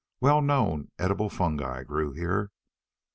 [0.19, 2.49] Well known edible fungi grew here.